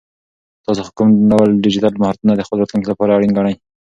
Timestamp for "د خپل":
2.35-2.57